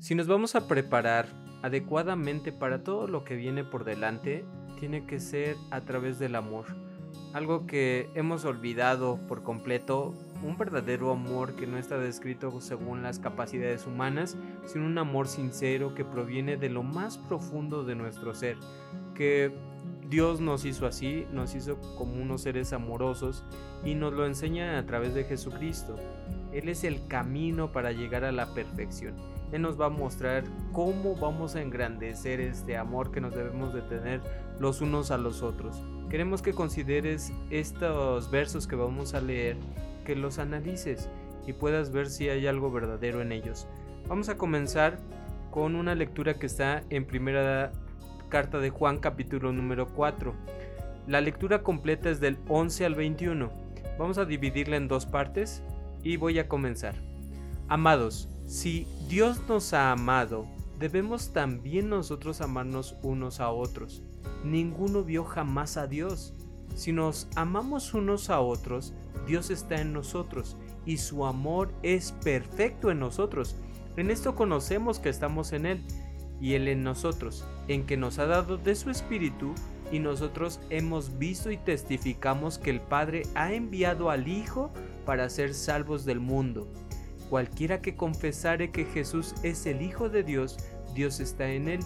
[0.00, 1.28] Si nos vamos a preparar
[1.60, 4.46] adecuadamente para todo lo que viene por delante,
[4.78, 6.64] tiene que ser a través del amor.
[7.34, 13.18] Algo que hemos olvidado por completo, un verdadero amor que no está descrito según las
[13.18, 18.56] capacidades humanas, sino un amor sincero que proviene de lo más profundo de nuestro ser,
[19.14, 19.52] que
[20.08, 23.44] Dios nos hizo así, nos hizo como unos seres amorosos
[23.84, 25.96] y nos lo enseña a través de Jesucristo.
[26.54, 29.39] Él es el camino para llegar a la perfección.
[29.52, 33.82] Él nos va a mostrar cómo vamos a engrandecer este amor que nos debemos de
[33.82, 34.20] tener
[34.58, 35.82] los unos a los otros.
[36.08, 39.56] Queremos que consideres estos versos que vamos a leer,
[40.04, 41.08] que los analices
[41.46, 43.66] y puedas ver si hay algo verdadero en ellos.
[44.08, 44.98] Vamos a comenzar
[45.50, 47.72] con una lectura que está en primera
[48.28, 50.34] carta de Juan capítulo número 4.
[51.06, 53.50] La lectura completa es del 11 al 21.
[53.98, 55.62] Vamos a dividirla en dos partes
[56.02, 56.94] y voy a comenzar.
[57.68, 60.44] Amados, si Dios nos ha amado,
[60.76, 64.02] debemos también nosotros amarnos unos a otros.
[64.42, 66.34] Ninguno vio jamás a Dios.
[66.74, 68.92] Si nos amamos unos a otros,
[69.24, 73.54] Dios está en nosotros y su amor es perfecto en nosotros.
[73.96, 75.84] En esto conocemos que estamos en Él
[76.40, 79.54] y Él en nosotros, en que nos ha dado de su Espíritu
[79.92, 84.72] y nosotros hemos visto y testificamos que el Padre ha enviado al Hijo
[85.06, 86.68] para ser salvos del mundo.
[87.30, 90.58] Cualquiera que confesare que Jesús es el Hijo de Dios,
[90.94, 91.80] Dios está en él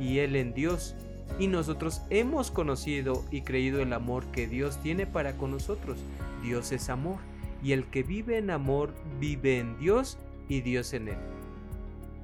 [0.00, 0.94] y él en Dios.
[1.38, 5.98] Y nosotros hemos conocido y creído el amor que Dios tiene para con nosotros.
[6.42, 7.18] Dios es amor,
[7.62, 10.16] y el que vive en amor vive en Dios
[10.48, 11.18] y Dios en él.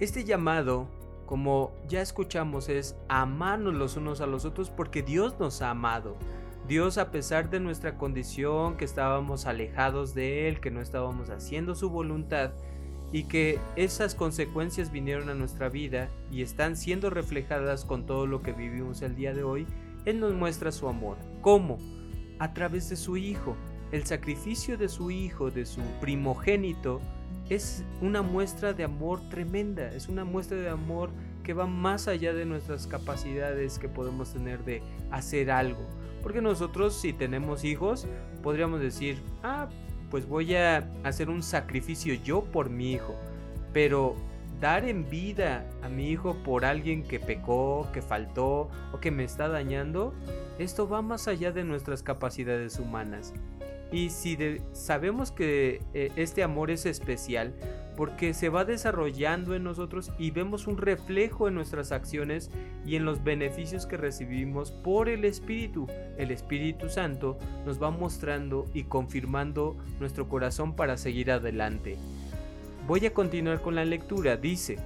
[0.00, 0.88] Este llamado,
[1.26, 6.16] como ya escuchamos, es amarnos los unos a los otros porque Dios nos ha amado.
[6.68, 11.74] Dios, a pesar de nuestra condición, que estábamos alejados de Él, que no estábamos haciendo
[11.74, 12.52] su voluntad,
[13.12, 18.42] y que esas consecuencias vinieron a nuestra vida y están siendo reflejadas con todo lo
[18.42, 19.66] que vivimos el día de hoy,
[20.06, 21.18] Él nos muestra su amor.
[21.42, 21.78] ¿Cómo?
[22.38, 23.54] A través de su Hijo.
[23.92, 27.02] El sacrificio de su Hijo, de su primogénito,
[27.50, 31.10] es una muestra de amor tremenda, es una muestra de amor
[31.42, 35.86] que va más allá de nuestras capacidades que podemos tener de hacer algo.
[36.22, 38.06] Porque nosotros si tenemos hijos,
[38.42, 39.68] podríamos decir, ah,
[40.10, 43.14] pues voy a hacer un sacrificio yo por mi hijo.
[43.72, 44.14] Pero
[44.60, 49.24] dar en vida a mi hijo por alguien que pecó, que faltó o que me
[49.24, 50.14] está dañando,
[50.58, 53.32] esto va más allá de nuestras capacidades humanas.
[53.92, 54.38] Y si
[54.72, 57.54] sabemos que eh, este amor es especial,
[57.96, 62.50] porque se va desarrollando en nosotros y vemos un reflejo en nuestras acciones
[62.86, 65.86] y en los beneficios que recibimos por el Espíritu.
[66.16, 71.98] El Espíritu Santo nos va mostrando y confirmando nuestro corazón para seguir adelante.
[72.86, 74.36] Voy a continuar con la lectura.
[74.38, 74.78] Dice,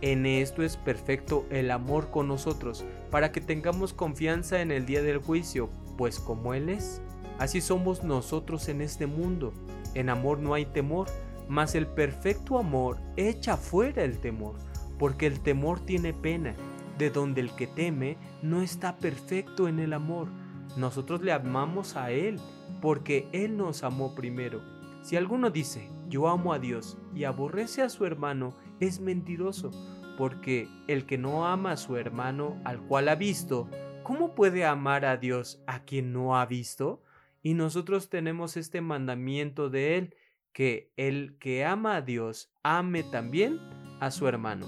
[0.00, 5.02] en esto es perfecto el amor con nosotros, para que tengamos confianza en el día
[5.02, 7.00] del juicio, pues como Él es,
[7.38, 9.52] así somos nosotros en este mundo.
[9.94, 11.08] En amor no hay temor
[11.48, 14.56] mas el perfecto amor echa fuera el temor,
[14.98, 16.54] porque el temor tiene pena,
[16.98, 20.28] de donde el que teme no está perfecto en el amor.
[20.76, 22.38] Nosotros le amamos a Él,
[22.82, 24.60] porque Él nos amó primero.
[25.02, 29.70] Si alguno dice, yo amo a Dios, y aborrece a su hermano, es mentiroso,
[30.18, 33.68] porque el que no ama a su hermano al cual ha visto,
[34.02, 37.02] ¿cómo puede amar a Dios a quien no ha visto?
[37.42, 40.14] Y nosotros tenemos este mandamiento de Él,
[40.52, 43.58] que el que ama a Dios ame también
[44.00, 44.66] a su hermano.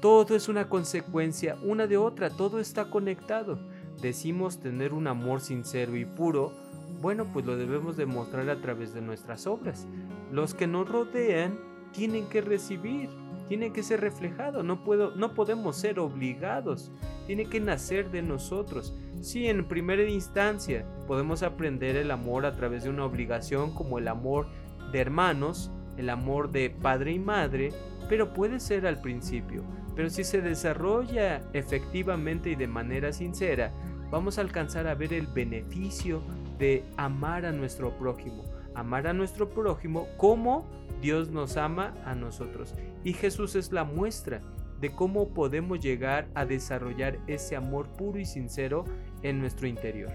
[0.00, 3.58] Todo es una consecuencia una de otra, todo está conectado.
[4.00, 6.52] Decimos tener un amor sincero y puro,
[7.00, 9.86] bueno, pues lo debemos demostrar a través de nuestras obras.
[10.30, 11.58] Los que nos rodean
[11.92, 13.08] tienen que recibir,
[13.48, 14.82] tiene que ser reflejado, no,
[15.16, 16.90] no podemos ser obligados,
[17.26, 18.94] tiene que nacer de nosotros.
[19.24, 24.06] Sí, en primera instancia podemos aprender el amor a través de una obligación como el
[24.08, 24.48] amor
[24.92, 27.72] de hermanos, el amor de padre y madre,
[28.10, 29.64] pero puede ser al principio.
[29.96, 33.72] Pero si se desarrolla efectivamente y de manera sincera,
[34.10, 36.22] vamos a alcanzar a ver el beneficio
[36.58, 38.44] de amar a nuestro prójimo.
[38.74, 40.68] Amar a nuestro prójimo como
[41.00, 42.74] Dios nos ama a nosotros.
[43.04, 44.42] Y Jesús es la muestra
[44.80, 48.84] de cómo podemos llegar a desarrollar ese amor puro y sincero
[49.22, 50.12] en nuestro interior.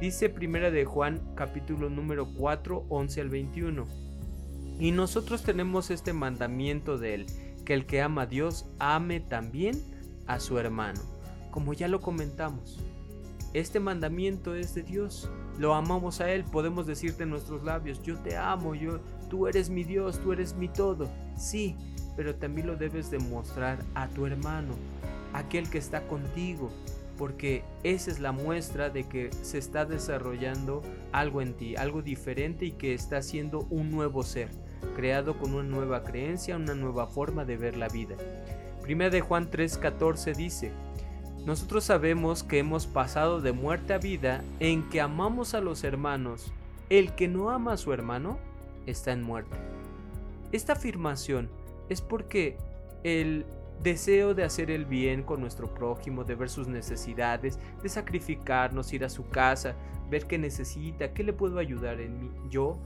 [0.00, 3.84] Dice primera de Juan capítulo número 4, 11 al 21.
[4.78, 7.26] Y nosotros tenemos este mandamiento de él,
[7.64, 9.74] que el que ama a Dios ame también
[10.26, 11.00] a su hermano.
[11.50, 12.78] Como ya lo comentamos,
[13.54, 15.30] este mandamiento es de Dios.
[15.58, 19.70] Lo amamos a Él, podemos decirte en nuestros labios, yo te amo, yo, tú eres
[19.70, 21.08] mi Dios, tú eres mi todo.
[21.36, 21.76] Sí,
[22.18, 24.74] pero también lo debes demostrar a tu hermano,
[25.32, 26.68] aquel que está contigo,
[27.16, 30.82] porque esa es la muestra de que se está desarrollando
[31.12, 34.48] algo en ti, algo diferente y que está siendo un nuevo ser,
[34.96, 38.16] creado con una nueva creencia, una nueva forma de ver la vida.
[38.82, 40.72] Primera de Juan 3:14 dice,
[41.46, 46.52] nosotros sabemos que hemos pasado de muerte a vida en que amamos a los hermanos.
[46.90, 48.40] El que no ama a su hermano
[48.86, 49.56] está en muerte.
[50.50, 51.48] Esta afirmación
[51.88, 52.56] es porque
[53.04, 53.44] el
[53.82, 59.04] deseo de hacer el bien con nuestro prójimo, de ver sus necesidades, de sacrificarnos, ir
[59.04, 59.74] a su casa,
[60.10, 62.78] ver qué necesita, qué le puedo ayudar en mí, yo,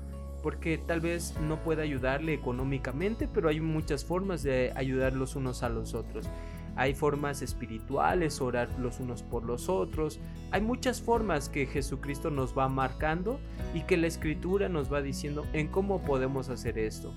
[0.43, 5.62] porque tal vez no pueda ayudarle económicamente, pero hay muchas formas de ayudar los unos
[5.62, 6.28] a los otros.
[6.75, 10.20] Hay formas espirituales, orar los unos por los otros.
[10.50, 13.38] Hay muchas formas que Jesucristo nos va marcando
[13.75, 17.14] y que la escritura nos va diciendo en cómo podemos hacer esto.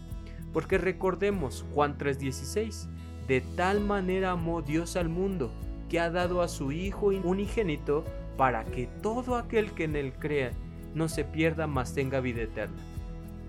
[0.55, 2.87] Porque recordemos Juan 3:16,
[3.27, 5.51] de tal manera amó Dios al mundo
[5.89, 8.05] que ha dado a su Hijo unigénito
[8.37, 10.53] para que todo aquel que en él crea
[10.93, 12.81] no se pierda, mas tenga vida eterna.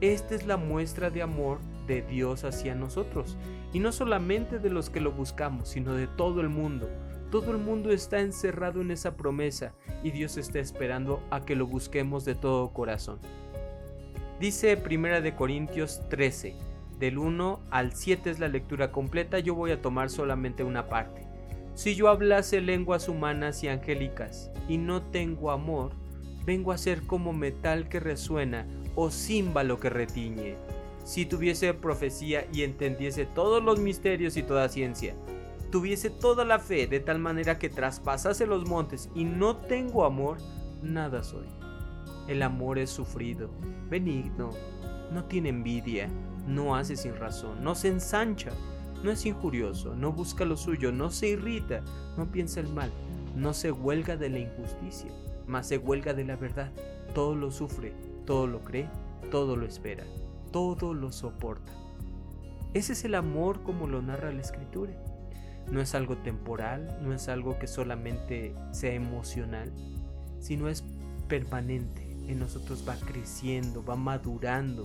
[0.00, 3.36] Esta es la muestra de amor de Dios hacia nosotros,
[3.72, 6.90] y no solamente de los que lo buscamos, sino de todo el mundo.
[7.30, 11.68] Todo el mundo está encerrado en esa promesa y Dios está esperando a que lo
[11.68, 13.20] busquemos de todo corazón.
[14.40, 16.56] Dice Primera de Corintios 13,
[16.98, 21.26] del 1 al 7 es la lectura completa, yo voy a tomar solamente una parte.
[21.75, 25.93] Si yo hablase lenguas humanas y angélicas y no tengo amor,
[26.46, 30.56] vengo a ser como metal que resuena o címbalo que retiñe.
[31.04, 35.14] Si tuviese profecía y entendiese todos los misterios y toda ciencia,
[35.70, 40.38] tuviese toda la fe de tal manera que traspasase los montes y no tengo amor,
[40.82, 41.46] nada soy.
[42.26, 43.50] El amor es sufrido,
[43.90, 44.50] benigno,
[45.12, 46.08] no tiene envidia,
[46.46, 48.50] no hace sin razón, no se ensancha,
[49.02, 51.82] no es injurioso, no busca lo suyo, no se irrita,
[52.16, 52.90] no piensa el mal,
[53.34, 55.10] no se huelga de la injusticia,
[55.46, 56.72] mas se huelga de la verdad.
[57.14, 57.93] Todo lo sufre,
[58.25, 58.88] todo lo cree,
[59.31, 60.04] todo lo espera,
[60.52, 61.72] todo lo soporta.
[62.75, 64.92] Ese es el amor como lo narra la escritura.
[65.70, 69.72] No es algo temporal, no es algo que solamente sea emocional,
[70.40, 70.84] sino es
[71.28, 72.02] permanente.
[72.28, 74.84] En nosotros va creciendo, va madurando,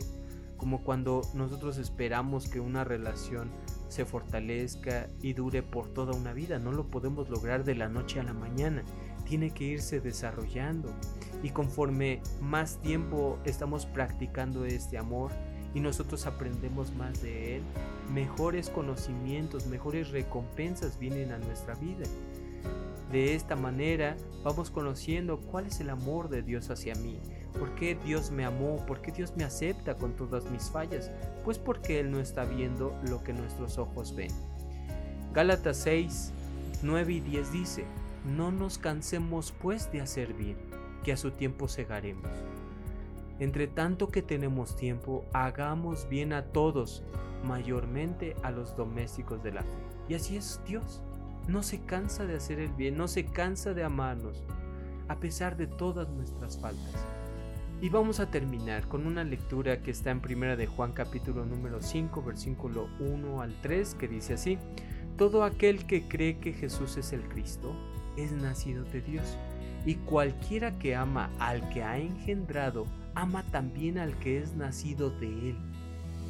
[0.61, 3.49] como cuando nosotros esperamos que una relación
[3.87, 6.59] se fortalezca y dure por toda una vida.
[6.59, 8.83] No lo podemos lograr de la noche a la mañana.
[9.25, 10.93] Tiene que irse desarrollando.
[11.41, 15.31] Y conforme más tiempo estamos practicando este amor
[15.73, 17.63] y nosotros aprendemos más de él,
[18.13, 22.05] mejores conocimientos, mejores recompensas vienen a nuestra vida.
[23.11, 27.19] De esta manera vamos conociendo cuál es el amor de Dios hacia mí,
[27.51, 31.11] por qué Dios me amó, por qué Dios me acepta con todas mis fallas,
[31.43, 34.31] pues porque Él no está viendo lo que nuestros ojos ven.
[35.33, 36.31] Gálatas 6,
[36.83, 37.85] 9 y 10 dice,
[38.35, 40.57] no nos cansemos pues de hacer bien,
[41.03, 42.29] que a su tiempo segaremos.
[43.39, 47.03] Entre tanto que tenemos tiempo, hagamos bien a todos,
[47.43, 49.69] mayormente a los domésticos de la fe.
[50.09, 51.01] Y así es Dios
[51.47, 54.43] no se cansa de hacer el bien, no se cansa de amarnos,
[55.07, 56.93] a pesar de todas nuestras faltas.
[57.81, 61.81] Y vamos a terminar con una lectura que está en Primera de Juan capítulo número
[61.81, 64.59] 5, versículo 1 al 3, que dice así:
[65.17, 67.75] Todo aquel que cree que Jesús es el Cristo
[68.17, 69.35] es nacido de Dios,
[69.83, 72.85] y cualquiera que ama al que ha engendrado,
[73.15, 75.57] ama también al que es nacido de él.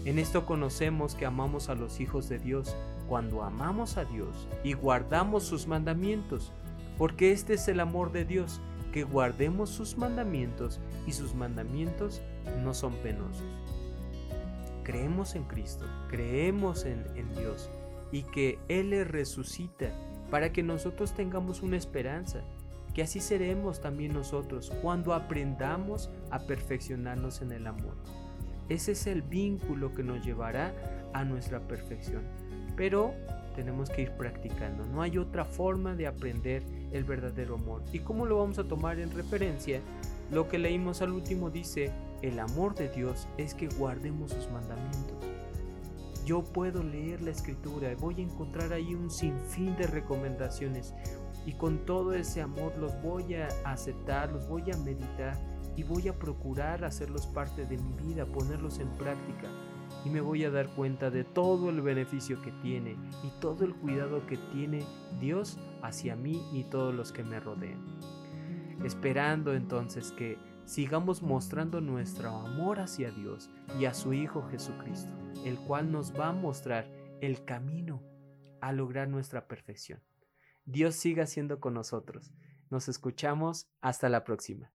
[0.05, 2.77] En esto conocemos que amamos a los hijos de Dios
[3.09, 6.53] cuando amamos a Dios y guardamos sus mandamientos,
[6.97, 12.21] porque este es el amor de Dios, que guardemos sus mandamientos y sus mandamientos
[12.63, 13.43] no son penosos.
[14.83, 17.03] Creemos en Cristo, creemos en,
[17.35, 17.69] Dios
[18.11, 19.91] y que Él le resucita
[20.29, 22.41] para que nosotros tengamos una esperanza,
[22.93, 27.95] que así seremos también nosotros cuando aprendamos a perfeccionarnos en el amor.
[28.69, 30.73] Ese es el vínculo que nos llevará
[31.13, 32.23] a nuestra perfección
[32.75, 33.13] pero
[33.55, 34.85] tenemos que ir practicando.
[34.85, 37.83] No hay otra forma de aprender el verdadero amor.
[37.91, 39.81] ¿Y cómo lo vamos a tomar en referencia?
[40.31, 45.17] Lo que leímos al último dice, el amor de Dios es que guardemos sus mandamientos.
[46.25, 50.93] Yo puedo leer la escritura, voy a encontrar ahí un sinfín de recomendaciones
[51.45, 55.35] y con todo ese amor los voy a aceptar, los voy a meditar
[55.75, 59.49] y voy a procurar hacerlos parte de mi vida, ponerlos en práctica
[60.05, 63.75] y me voy a dar cuenta de todo el beneficio que tiene y todo el
[63.75, 64.85] cuidado que tiene
[65.19, 67.99] Dios hacia mí y todos los que me rodean.
[68.83, 75.11] Esperando entonces que sigamos mostrando nuestro amor hacia Dios y a su Hijo Jesucristo,
[75.45, 76.89] el cual nos va a mostrar
[77.21, 78.01] el camino
[78.61, 80.01] a lograr nuestra perfección.
[80.65, 82.31] Dios siga siendo con nosotros.
[82.69, 83.67] Nos escuchamos.
[83.81, 84.71] Hasta la próxima.